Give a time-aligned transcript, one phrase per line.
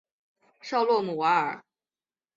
[0.63, 1.63] 绍洛姆瓦尔。